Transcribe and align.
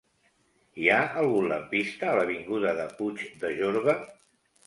Hi 0.83 0.87
ha 0.93 1.01
algun 1.23 1.49
lampista 1.51 2.09
a 2.11 2.15
l'avinguda 2.19 2.73
de 2.81 2.87
Puig 3.01 3.23
de 3.45 3.55
Jorba? 3.61 3.95